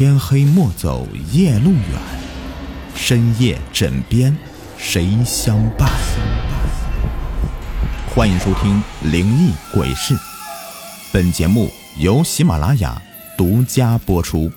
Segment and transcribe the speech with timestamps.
[0.00, 2.00] 天黑莫走夜路远，
[2.94, 4.34] 深夜枕边
[4.78, 5.90] 谁相伴？
[8.08, 8.82] 欢迎收听
[9.12, 10.14] 《灵异鬼事》，
[11.12, 11.68] 本节目
[11.98, 12.98] 由喜马拉雅
[13.36, 14.50] 独家播出。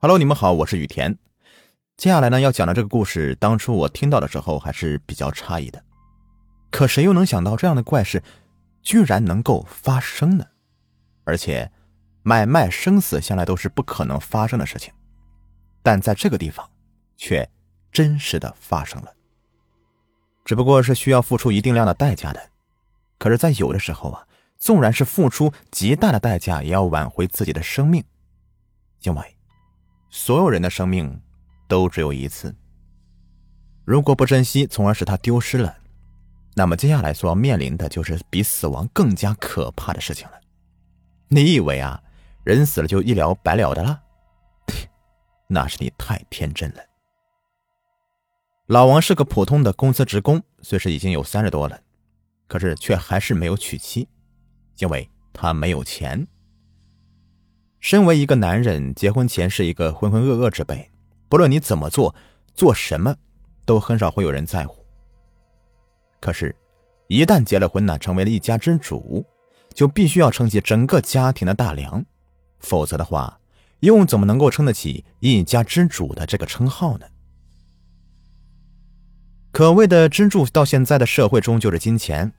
[0.00, 1.16] Hello，你们好，我是雨田。
[1.96, 5.80] 接下来呢，要讲的这个故事，当初我听到的时候还是比较诧异的。
[6.72, 8.24] 可谁又能想到这样的怪事，
[8.82, 10.44] 居然能够发生呢？
[11.22, 11.70] 而且，
[12.24, 14.92] 买卖生死向来都是不可能发生的事情，
[15.82, 16.68] 但在这个地方，
[17.16, 17.48] 却
[17.92, 19.12] 真实的发生了。
[20.44, 22.50] 只不过是需要付出一定量的代价的。
[23.18, 24.26] 可是，在有的时候啊，
[24.58, 28.02] 纵然是付出极大的代价，也要挽回自己的生命，
[29.02, 29.36] 因为
[30.10, 31.20] 所有人的生命
[31.68, 32.54] 都只有一次。
[33.84, 35.76] 如果不珍惜，从而使它丢失了。
[36.54, 40.40] 那么接下来所要面临的就是比死亡更加可怕的事情了。
[41.28, 42.02] 你以为啊，
[42.44, 44.00] 人死了就一了百了的了？
[45.48, 46.82] 那是你太天真了。
[48.66, 51.78] 老王是个普通的公司职工，虽是已经有三十多了，
[52.46, 54.08] 可是却还是没有娶妻，
[54.78, 56.26] 因为他没有钱。
[57.80, 60.90] 身为一个男人，结婚前是一个浑浑噩噩之辈，
[61.28, 62.14] 不论你怎么做，
[62.54, 63.14] 做什么，
[63.66, 64.84] 都很少会有人在乎。
[66.20, 66.54] 可是，
[67.08, 69.24] 一旦结了婚呢，成为了一家之主，
[69.74, 72.02] 就必须要撑起整个家庭的大梁，
[72.64, 73.38] 否则的话，
[73.80, 77.06] 又怎么能够撑得起一家之主的这个称号呢？
[79.52, 82.32] 可谓的支柱，到现在的社会中就是金钱，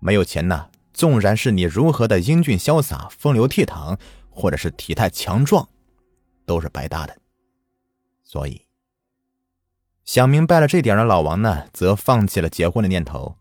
[0.00, 3.96] 没有钱呢，纵然是你如何的英俊潇洒、风流倜傥，
[4.30, 5.68] 或者是体态强壮，
[6.44, 7.16] 都是白搭的。
[8.24, 8.62] 所以。
[10.04, 13.36] 想明白了这点的老王呢，则放弃了结婚的念头。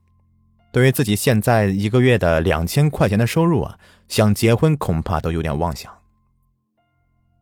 [0.74, 5.97] 对于自己现在一个月的两千块钱的收入啊，想结婚恐怕都有点妄想。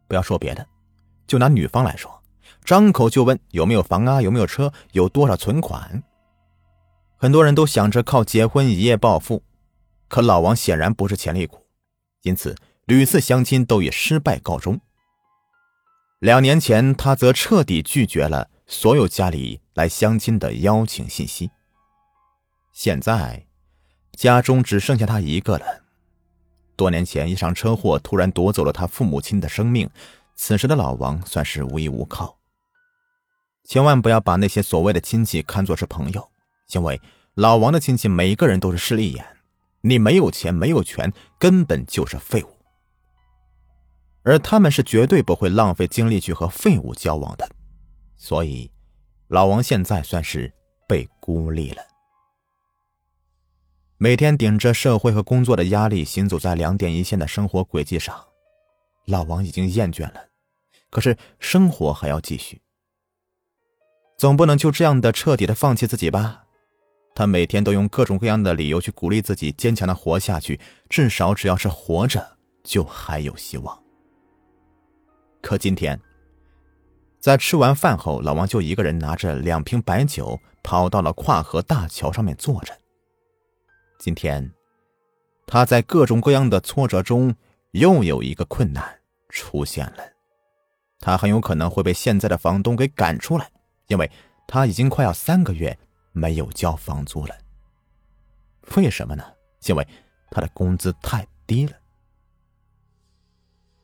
[0.07, 0.65] 不要说别的，
[1.27, 2.21] 就拿女方来说，
[2.63, 6.03] 张口就问有没有房啊，有没有车，有多少存款。
[7.17, 9.43] 很多人都想着靠结婚一夜暴富，
[10.07, 11.65] 可老王显然不是潜力股，
[12.23, 12.55] 因此
[12.85, 14.79] 屡次相亲都以失败告终。
[16.19, 18.49] 两年前，他则彻底拒绝了。
[18.67, 21.51] 所有家里来相亲的邀请信息。
[22.73, 23.45] 现在，
[24.13, 25.84] 家中只剩下他一个了。
[26.75, 29.89] 多年前一场车祸突然夺走了他父母亲的生命，
[30.35, 32.37] 此时的老王算是无依无靠。
[33.63, 36.29] 千万不要把那些所谓的亲戚看作是朋友，
[36.73, 37.01] 因为
[37.33, 39.25] 老王的亲戚每一个人都是势利眼。
[39.81, 42.49] 你没有钱，没有权，根本就是废物。
[44.23, 47.47] 而他们是绝对不会浪费精力去和废物交往的。
[48.17, 48.71] 所以，
[49.27, 50.51] 老王现在算是
[50.87, 51.83] 被孤立了。
[53.97, 58.25] 每天顶着社会和工作的压力，行走在两点一线的生活轨迹上，
[59.05, 60.25] 老王已经厌倦了。
[60.89, 62.61] 可是生活还要继续，
[64.17, 66.43] 总不能就这样的彻底的放弃自己吧？
[67.15, 70.59] 他每天都用各种各样的理由去鼓励自己，坚强的活下去。
[70.89, 73.81] 至少只要是活着，就还有希望。
[75.41, 75.97] 可今天。
[77.21, 82.77] 在吃完饭后，老王就一个人拿着两瓶白酒，跑到了跨河大桥上面坐着。
[84.05, 84.51] 今天，
[85.47, 87.33] 他在各种各样的挫折中，
[87.71, 88.99] 又有一个困难
[89.29, 89.97] 出现了。
[90.99, 93.49] 他很有可能会被现在的房东给赶出来，
[93.87, 94.11] 因为
[94.47, 95.75] 他已经快要三个月
[96.11, 97.35] 没有交房租了。
[98.75, 99.23] 为什么呢？
[99.65, 99.87] 因为
[100.29, 101.73] 他的工资太低了。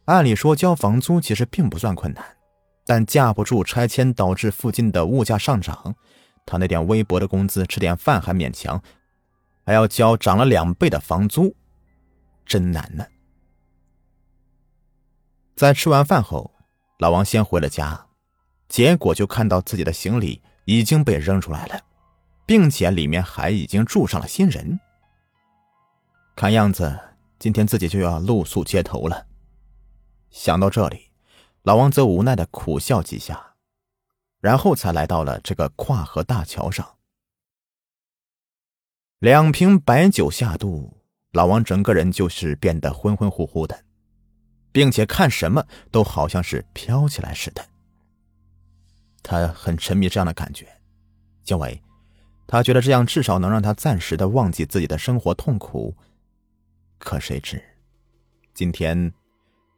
[0.05, 2.23] 按理说，交房租其实并不算困难。
[2.85, 5.95] 但架不住拆迁导致附近的物价上涨，
[6.45, 8.79] 他那点微薄的工资吃点饭还勉强，
[9.65, 11.55] 还要交涨了两倍的房租，
[12.45, 13.05] 真难呢。
[15.55, 16.51] 在吃完饭后，
[16.99, 18.07] 老王先回了家，
[18.67, 21.79] 结果就看到自己的行李已经被扔出来了，
[22.45, 24.79] 并且里面还已经住上了新人。
[26.35, 26.99] 看样子
[27.37, 29.27] 今天自己就要露宿街头了。
[30.29, 31.11] 想到这里。
[31.63, 33.53] 老王则无奈的苦笑几下，
[34.39, 36.97] 然后才来到了这个跨河大桥上。
[39.21, 40.97] 两瓶白酒下肚，
[41.33, 43.83] 老王整个人就是变得昏昏乎乎的，
[44.71, 47.63] 并且看什么都好像是飘起来似的。
[49.21, 50.67] 他很沉迷这样的感觉，
[51.45, 51.79] 因为
[52.47, 55.95] 他觉得这样至少能让他暂时的忘记自己的生活痛苦。
[56.97, 57.63] 可谁知，
[58.55, 59.13] 今天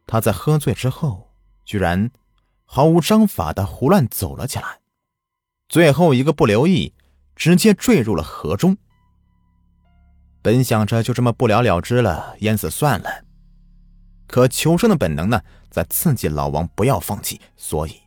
[0.06, 1.30] 他在喝醉之后。
[1.66, 2.10] 居然
[2.64, 4.80] 毫无章法的胡乱走了起来，
[5.68, 6.94] 最后一个不留意，
[7.36, 8.78] 直接坠入了河中。
[10.44, 13.24] 本想着就这么不了了之了，淹死算了，
[14.26, 17.98] 可求生的本能呢，在刺激老王不要放弃，所以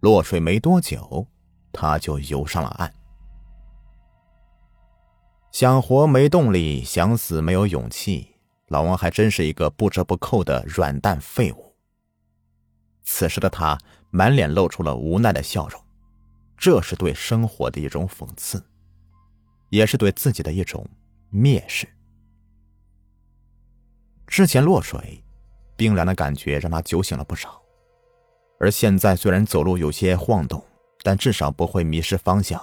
[0.00, 1.26] 落水没多久，
[1.70, 2.90] 他就游上了岸。
[5.52, 8.34] 想活没动力，想死没有勇气，
[8.68, 11.76] 老王还真是一个不折不扣的软蛋废物。
[13.02, 13.78] 此时的他
[14.08, 15.78] 满脸露出了无奈的笑容，
[16.56, 18.64] 这是对生活的一种讽刺，
[19.68, 20.88] 也是对自己的一种
[21.34, 21.88] 蔑视。
[24.26, 25.22] 之前落水，
[25.76, 27.60] 冰凉的感觉让他酒醒了不少，
[28.60, 30.64] 而现在虽然走路有些晃动，
[31.02, 32.58] 但至少不会迷失方向。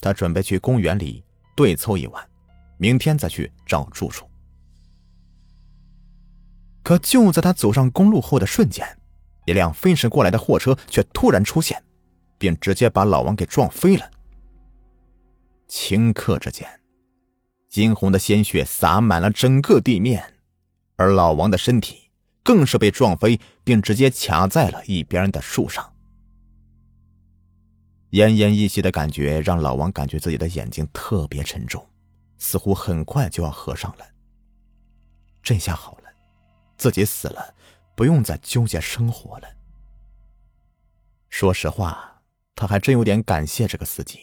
[0.00, 1.24] 他准备去公园里。
[1.56, 2.30] 对凑一晚，
[2.76, 4.30] 明天再去找住处。
[6.84, 8.86] 可就在他走上公路后的瞬间，
[9.44, 11.82] 一辆飞驰过来的货车却突然出现，
[12.38, 14.08] 并直接把老王给撞飞了。
[15.68, 16.77] 顷刻之间，
[17.74, 20.34] 殷红的鲜血洒满了整个地面，
[20.96, 22.10] 而老王的身体
[22.42, 25.94] 更是被撞飞，并直接卡在了一边的树上。
[28.12, 31.86] 奄奄一息的感觉让老王感觉自己的眼睛特别沉重，
[32.38, 34.06] 似乎很快就要合上了。
[35.42, 36.04] 这下好了，
[36.78, 37.54] 自己死了，
[37.94, 39.48] 不用再纠结生活了。
[41.28, 42.22] 说实话，
[42.54, 44.18] 他还真有点感谢这个司机，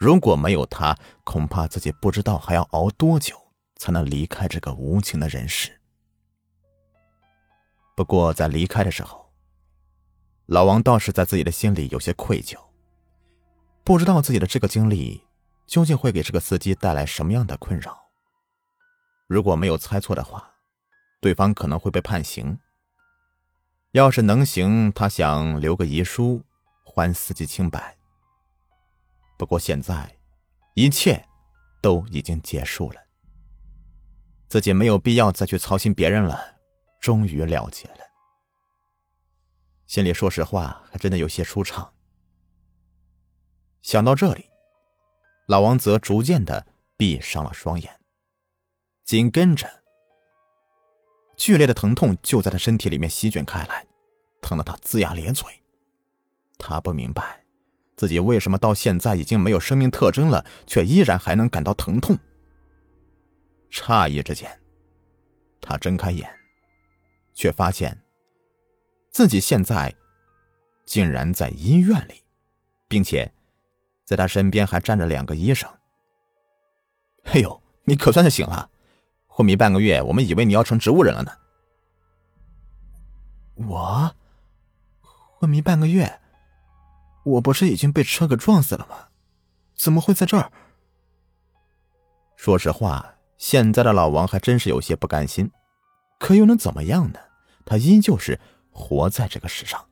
[0.00, 3.36] 如果没有他，恐怕自己不知道还要熬多久
[3.76, 5.78] 才能离开这个无情的人世。
[7.94, 9.30] 不过在离开的时候，
[10.46, 12.56] 老王倒是在自己的心里有些愧疚。
[13.84, 15.22] 不知道自己的这个经历
[15.66, 18.08] 究竟会给这个司机带来什么样的困扰。
[19.26, 20.50] 如果没有猜错的话，
[21.20, 22.58] 对方可能会被判刑。
[23.92, 26.42] 要是能行，他想留个遗书，
[26.84, 27.99] 还司机清白。
[29.40, 30.18] 不过现在，
[30.74, 31.26] 一切
[31.80, 33.00] 都已经结束了，
[34.50, 36.58] 自己没有必要再去操心别人了。
[37.00, 38.00] 终于了结了，
[39.86, 41.90] 心里说实话还真的有些舒畅。
[43.80, 44.44] 想到这里，
[45.48, 46.66] 老王则逐渐的
[46.98, 47.98] 闭上了双眼。
[49.06, 49.66] 紧跟着，
[51.38, 53.86] 剧烈的疼痛就在他身体里面席卷开来，
[54.42, 55.48] 疼得他龇牙咧嘴。
[56.58, 57.39] 他不明白，
[58.00, 62.18] 自己为什么到现在已经没有生命特征了，却依然还能感到疼痛。
[63.70, 64.50] 诧异之间，
[65.60, 66.26] 他睁开眼，
[67.34, 68.00] 却发现
[69.10, 69.94] 自己现在
[70.86, 72.24] 竟然在医院里，
[72.88, 73.30] 并且。
[74.06, 75.70] 在他身边还站着两个医生。
[77.24, 78.70] 哎呦，你可算是醒了！
[79.26, 81.30] 昏迷半个月，我们以为你要成植物人了呢。
[83.68, 84.16] 我
[85.38, 86.20] 昏迷半个月，
[87.24, 89.08] 我不是已经被车给撞死了吗？
[89.76, 90.50] 怎么会在这儿？
[92.36, 95.50] 说实话，现在的老王还真是有些不甘心，
[96.18, 97.18] 可又能怎么样呢？
[97.64, 98.40] 他依旧是
[98.70, 99.84] 活在这个世上。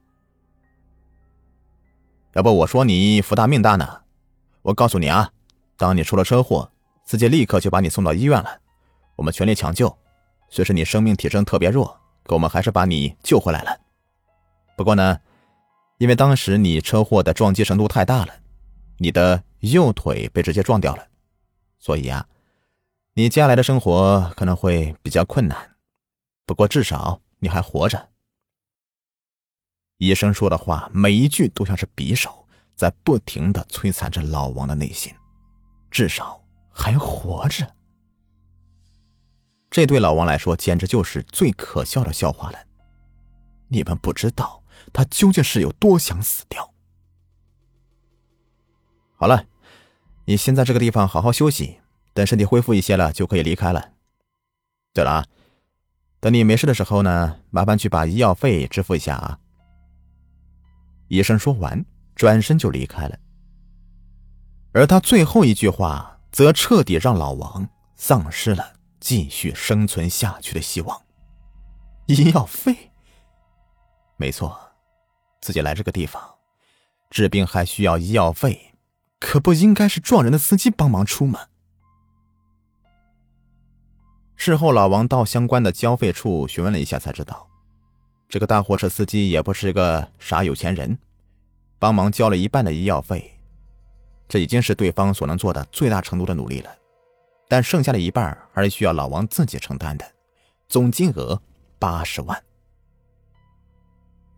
[2.32, 4.02] 要不我说你福大命大呢？
[4.62, 5.30] 我告诉你啊，
[5.76, 6.70] 当你出了车祸，
[7.04, 8.60] 司机立刻就把你送到医院了，
[9.16, 9.96] 我们全力抢救。
[10.50, 13.78] 虽是你生命体征特别弱，可我们还是把你救回来了。
[14.76, 15.18] 不过呢，
[15.98, 18.34] 因为当时你车祸的撞击程度太大了，
[18.96, 21.06] 你的右腿被直接撞掉了，
[21.78, 22.26] 所以啊，
[23.14, 25.76] 你接下来的生活可能会比较困难。
[26.46, 28.08] 不过至少你还活着。
[29.98, 32.46] 医生说的话每一句都像是匕首。
[32.78, 35.12] 在不停的摧残着老王的内心，
[35.90, 36.40] 至少
[36.70, 37.74] 还活着。
[39.68, 42.58] 这对老王来说简直就是最可笑的笑话了。
[43.66, 46.72] 你们不知道他究竟是有多想死掉。
[49.16, 49.44] 好了，
[50.26, 51.78] 你先在这个地方好好休息，
[52.14, 53.92] 等身体恢复一些了就可以离开了。
[54.92, 55.26] 对了啊，
[56.20, 59.38] 等你没事的时候呢，麻烦去把医药费支付一下啊。
[61.08, 61.84] 医生说完。
[62.18, 63.16] 转身就离开了，
[64.72, 71.00] 而他最后一句话则彻底让老王丧失了继续生存下去的希望。
[72.06, 72.90] 医药费？
[74.16, 74.67] 没错，
[75.40, 76.22] 自己来这个地方
[77.10, 78.74] 治病还需要医药费，
[79.18, 81.46] 可不应该是撞人的司机帮忙出吗？
[84.36, 87.48] 事后，老王到相关的交费处询问了一下，才知道，
[88.28, 90.98] 这个大货车司机也不是个啥有钱人。
[91.80, 93.38] 帮忙交了一半的医药费，
[94.28, 96.70] 这已经是对方所能做的最大程度的努力了。
[97.48, 100.04] 但剩下的一半还是需要老王自己承担的，
[100.68, 101.40] 总金额
[101.78, 102.42] 八十万。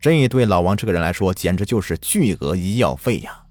[0.01, 3.45] 这对老王这个人来说，简直就是巨额医药费呀！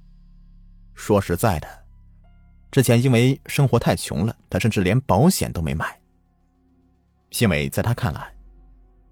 [0.95, 1.69] 说实在的，
[2.73, 5.97] 之前因为生活太穷了，他甚至连保险都没买。
[7.39, 8.35] 因为在他看来，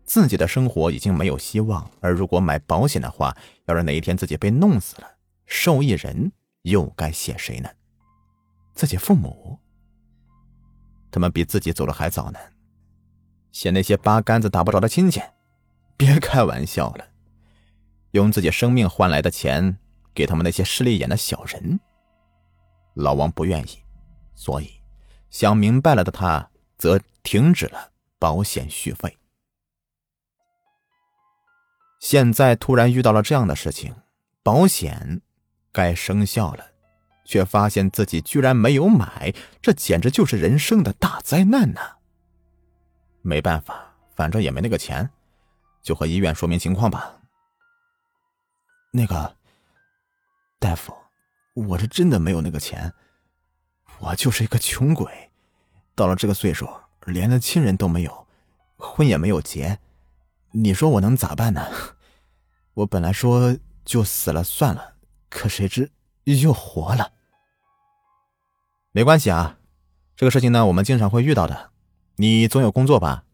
[0.05, 3.33] 自己的生活已经没有希望，而如果买保险的话，
[3.67, 5.09] 要是哪一天自己被弄死了，
[5.47, 7.71] 受益人又该写谁呢？
[8.75, 9.57] 自己父母，
[11.09, 12.39] 他们比自己走的还早呢。
[13.53, 15.23] 写那些八竿子打不着的亲戚，
[15.97, 17.08] 别开玩笑了。
[18.13, 19.79] 用自己生命换来的钱
[20.15, 21.79] 给他们那些势利眼的小人，
[22.95, 23.79] 老王不愿意，
[24.35, 24.71] 所以
[25.31, 29.17] 想明白了的他则停止了保险续费。
[32.01, 33.95] 现在突然遇到了这样的事情，
[34.43, 35.21] 保险
[35.73, 36.65] 该生效了，
[37.25, 41.97] 却发现自己居然没有买，这简直就是人生的大灾难呐！
[43.21, 45.11] 没办法，反正也没那个钱，
[45.83, 47.18] 就和医院说明情况吧。
[48.91, 49.37] 那个
[50.59, 50.95] 大夫，
[51.55, 52.93] 我是真的没有那个钱，
[53.99, 55.31] 我就是一个穷鬼，
[55.95, 56.69] 到了这个岁数，
[57.05, 58.27] 连个亲人都没有，
[58.77, 59.79] 婚也没有结，
[60.53, 61.69] 你说我能咋办呢？
[62.75, 64.95] 我本来说就死了算了，
[65.29, 65.91] 可谁知
[66.25, 67.13] 又活了。
[68.93, 69.59] 没关系啊，
[70.17, 71.71] 这个事情呢，我们经常会遇到的。
[72.17, 73.25] 你总有工作吧？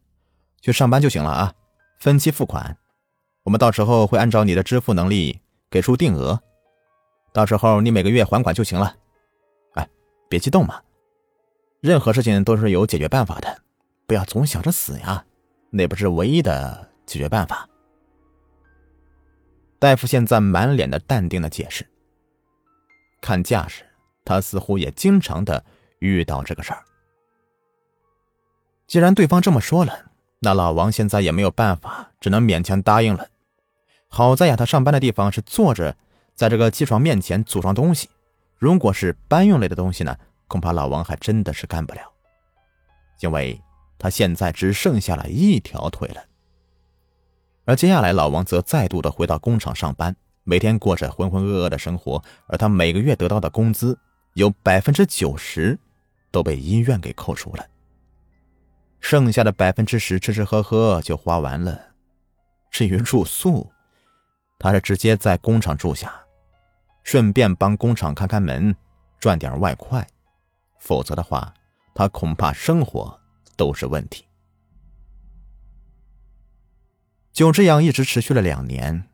[0.61, 1.53] 去上班就行了啊，
[1.97, 2.77] 分期付款，
[3.43, 5.39] 我们到时候会按照你的支付能力。
[5.75, 6.39] 给出定额，
[7.33, 8.95] 到时候你每个月还款就行了。
[9.73, 9.85] 哎，
[10.29, 10.81] 别激动嘛，
[11.81, 13.61] 任何事情都是有解决办法的，
[14.07, 15.25] 不要总想着死呀，
[15.71, 17.67] 那不是唯一的解决办法。
[19.77, 21.85] 大夫现在满脸的淡定的解释，
[23.19, 23.83] 看架势，
[24.23, 25.61] 他似乎也经常的
[25.99, 26.81] 遇到这个事儿。
[28.87, 33.27] 既然对方这么说了，那老王现在也没有办法，只能勉强答应了。
[34.15, 35.93] 好在呀，他上班的地方是坐着，
[36.35, 38.09] 在这个机床面前组装东西。
[38.57, 40.17] 如果是搬运类的东西呢，
[40.47, 41.99] 恐怕老王还真的是干不了，
[43.19, 43.61] 因为
[43.99, 46.23] 他现在只剩下了一条腿了。
[47.65, 52.23] 而接下来，老王则再度的回到工厂上班，每天过着浑浑噩噩的生活。
[52.47, 53.99] 而他每个月得到的工资，
[54.35, 55.77] 有百分之九十
[56.31, 57.65] 都被医院给扣除了，
[59.01, 61.77] 剩下的百分之十吃吃喝喝就花完了。
[62.71, 63.69] 至于住宿，
[64.57, 66.13] 他是直接在工厂住下，
[67.03, 68.75] 顺便帮工厂看看门，
[69.19, 70.05] 赚点外快。
[70.79, 71.53] 否则的话，
[71.93, 73.19] 他恐怕生活
[73.55, 74.25] 都是问题。
[77.33, 79.09] 就这样一直持续了两年，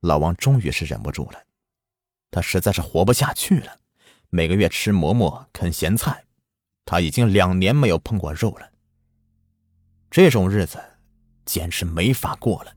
[0.00, 1.42] 老王终于是忍不住了，
[2.30, 3.78] 他实在是活不下去了。
[4.30, 6.24] 每个月吃馍馍，啃咸菜，
[6.84, 8.70] 他已经两年没有碰过肉了。
[10.10, 10.82] 这种日子
[11.44, 12.74] 简直没法过了。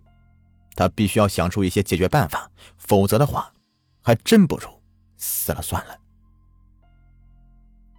[0.76, 3.52] 他必须要想出一些解决办法，否则的话，
[4.02, 4.68] 还真不如
[5.18, 5.98] 死了算了。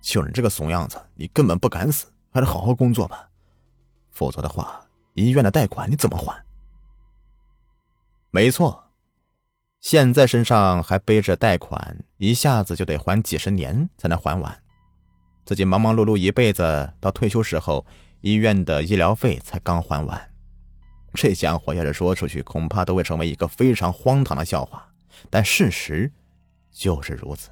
[0.01, 3.29] 就你这个怂样子，你根本不敢死，还是好好工作吧。
[4.11, 6.45] 否则的话，医院的贷款你怎么还？
[8.31, 8.91] 没错，
[9.81, 14.63] 现在身上还背着贷款，一下子就得还几十年才能还完。
[15.45, 17.85] 自己忙忙碌碌一辈子，到退休时候，
[18.23, 20.32] 医院的医疗费才刚还完。
[21.15, 24.89] 这家伙要是说出去，恐怕都会成为一个非常荒唐的笑话。
[25.29, 26.11] 但事实
[26.71, 27.51] 就是如此。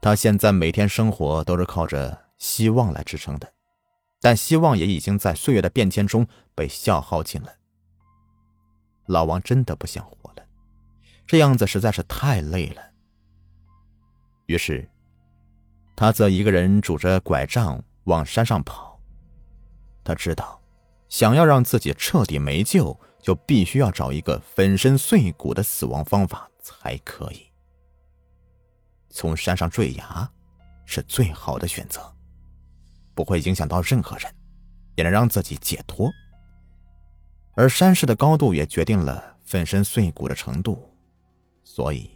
[0.00, 3.52] 他现在每天生活都是靠着希望来支撑的，
[4.20, 7.52] 但希望也已经在岁月的变迁中被消耗尽了。
[9.06, 10.42] 老王真的不想活了，
[11.26, 12.82] 这样子实在是太累了。
[14.46, 14.88] 于是，
[15.94, 18.98] 他则一个人拄着拐杖往山上跑。
[20.02, 20.58] 他知道。
[21.08, 27.46] 想要让自己彻底没救，就必须要找一个粉身碎骨的死亡方法才可以。
[29.10, 30.30] 从山上坠崖
[30.84, 32.14] 是最好的选择，
[33.14, 34.32] 不会影响到任何人，
[34.96, 36.10] 也能让自己解脱。
[37.54, 40.94] 而山势的高度也决定了粉身碎骨的程度，
[41.64, 42.10] 所以，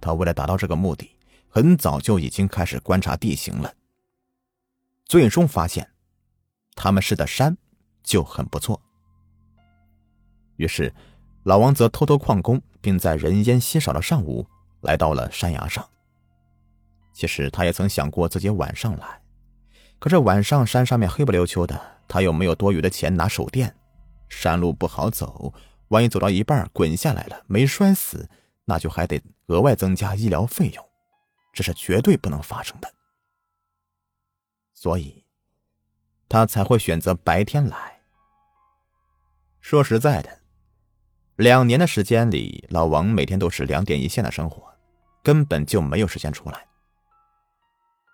[0.00, 1.16] 他为了达到这个目的，
[1.48, 3.72] 很早就已经开始观察地形了。
[5.06, 5.88] 最终发现，
[6.74, 7.56] 他们是的山。
[8.04, 8.80] 就很不错。
[10.56, 10.94] 于是，
[11.42, 14.46] 老王则偷偷旷工，并在人烟稀少的上午
[14.82, 15.84] 来到了山崖上。
[17.12, 19.20] 其实他也曾想过自己晚上来，
[19.98, 23.74] 可是晚上山上面黑不溜秋的，他又没有多余的钱拿手电，
[24.28, 25.52] 山路不好走，
[25.88, 28.28] 万一走到一半滚下来了没摔死，
[28.64, 30.84] 那就还得额外增加医疗费用，
[31.52, 32.92] 这是绝对不能发生的。
[34.72, 35.24] 所以，
[36.28, 37.93] 他才会选择白天来。
[39.64, 40.40] 说实在的，
[41.36, 44.62] 两年的时间里，老王每天都是两点一线的生活，
[45.22, 46.66] 根本就没有时间出来。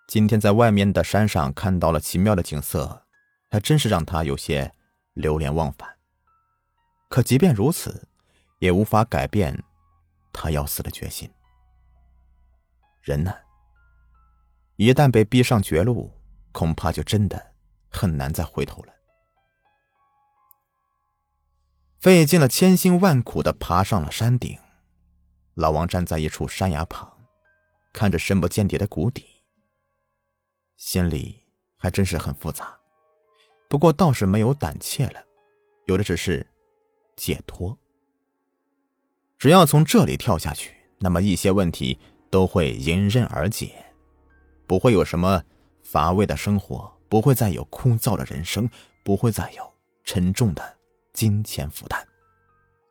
[0.07, 3.03] 今天在外面的山上看到了奇妙的景色，
[3.51, 4.73] 还真是让他有些
[5.15, 5.89] 流连忘返。
[7.09, 8.07] 可即便如此，
[8.61, 9.61] 也无法改变
[10.33, 11.29] 他要死的决心。
[13.03, 13.35] 人呢，
[14.77, 16.13] 一旦被逼上绝路，
[16.53, 17.55] 恐怕就真的
[17.91, 18.93] 很难再回头了。
[22.01, 24.59] 费尽了千辛万苦的爬上了山顶，
[25.53, 27.13] 老王站在一处山崖旁，
[27.93, 29.27] 看着深不见底的谷底，
[30.79, 31.43] 心里
[31.77, 32.75] 还真是很复杂。
[33.69, 35.23] 不过倒是没有胆怯了，
[35.85, 36.47] 有的只是
[37.17, 37.77] 解脱。
[39.37, 41.99] 只要从这里跳下去，那么一些问题
[42.31, 43.75] 都会迎刃而解，
[44.67, 45.45] 不会有什么
[45.83, 48.71] 乏味的生活，不会再有枯燥的人生，
[49.05, 50.80] 不会再有沉重的。
[51.21, 52.03] 金钱负担，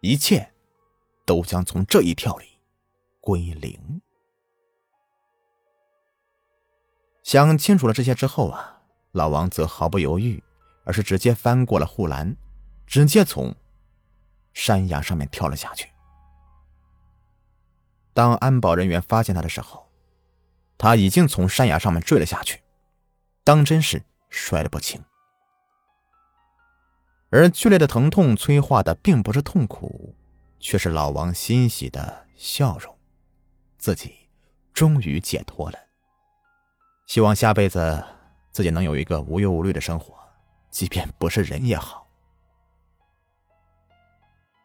[0.01, 0.53] 一切
[1.25, 2.45] 都将从这一跳里
[3.19, 3.99] 归零。
[7.23, 8.83] 想清楚了这些之后啊，
[9.13, 10.43] 老王则毫不犹豫，
[10.83, 12.37] 而是直接翻过了护栏，
[12.85, 13.55] 直接从
[14.53, 15.89] 山崖上面跳了下去。
[18.13, 19.89] 当安保人员发现他的时候，
[20.77, 22.61] 他已经从山崖上面坠了下去，
[23.43, 25.03] 当真是摔得不轻。
[27.31, 30.15] 而剧烈的疼痛催化的并不是痛苦，
[30.59, 32.97] 却是老王欣喜的笑容。
[33.77, 34.13] 自己
[34.73, 35.77] 终于解脱了。
[37.07, 38.03] 希望下辈子
[38.51, 40.13] 自己能有一个无忧无虑的生活，
[40.71, 42.07] 即便不是人也好。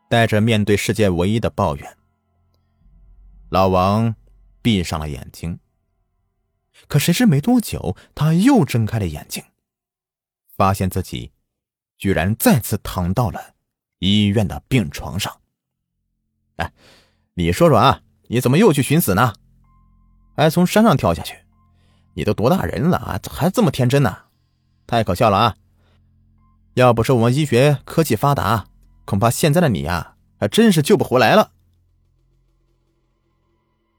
[0.09, 1.97] 带着面对世界唯一的抱怨，
[3.51, 4.17] 老王
[4.63, 5.61] 闭上了眼睛。
[6.89, 9.45] 可谁知没多久，他又睁开了眼睛，
[10.57, 11.34] 发现自己。
[11.97, 13.55] 居然再次躺到了
[13.99, 15.41] 医院的病床上。
[16.57, 16.73] 哎，
[17.35, 19.35] 你说说啊，你怎么又去寻死呢？
[20.37, 21.37] 还从山上跳下去？
[22.15, 24.17] 你都多大人了啊，还这么天真呢？
[24.87, 25.57] 太可笑了啊！
[26.75, 28.67] 要不是我们医学科技发达，
[29.05, 31.53] 恐怕现在的你呀，还真是救不回来了。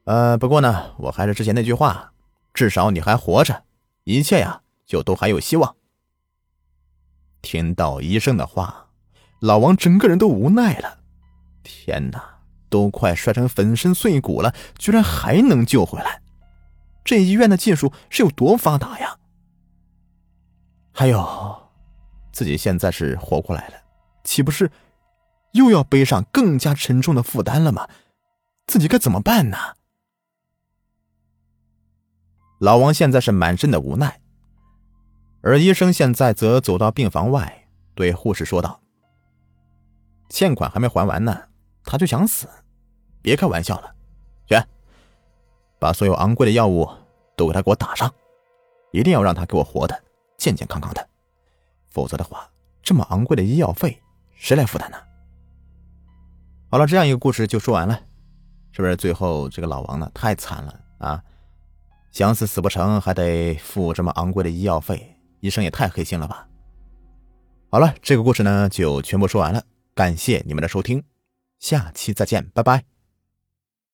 [0.05, 2.13] 呃，不过呢，我还是之前那句话，
[2.53, 3.63] 至少你还活着，
[4.03, 5.75] 一切呀，就都还有希望。
[7.45, 8.87] 听到医生的话，
[9.39, 10.97] 老王整个人都无奈了。
[11.61, 16.23] 天哪，都快摔成粉身碎骨了，居然还能救回来！
[17.03, 19.19] 这医院的技术是有多发达呀？
[20.91, 21.69] 还有，
[22.31, 23.75] 自己现在是活过来了，
[24.23, 24.71] 岂不是
[25.51, 27.87] 又要背上更加沉重的负担了吗？
[28.65, 29.57] 自己该怎么办呢？
[32.57, 34.19] 老王现在是满身的无奈。
[35.45, 38.81] 而医生现在则走到病房外，对护士说道
[40.27, 41.39] ：“欠款还没还完呢，
[41.83, 42.49] 他就想死，
[43.21, 43.95] 别开玩笑了，
[44.47, 44.55] 去，
[45.77, 46.89] 把所有昂贵的药物
[47.37, 48.11] 都给他给我打上，
[48.91, 50.03] 一定要让他给我活的
[50.35, 51.09] 健健康康的，
[51.89, 52.49] 否则的话，
[52.81, 54.01] 这么昂贵的医药费
[54.33, 54.97] 谁来负担呢？”
[56.71, 58.01] 好了，这样一个故事就说完了，
[58.71, 58.95] 是不是？
[58.95, 61.23] 最后这个老王呢，太惨了啊，
[62.11, 65.14] 想死死不成，还得付这么昂贵的医药费。
[65.45, 66.47] 医生也太黑心了吧！
[67.69, 71.03] 好了，这个故事呢就全部说完了，感谢你们的收听，
[71.59, 72.94] 下期再见，拜拜。